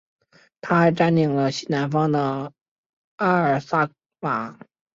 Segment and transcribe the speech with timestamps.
[0.61, 2.51] 他还占领了西南方的
[3.17, 3.87] 阿尔萨
[4.21, 4.57] 瓦。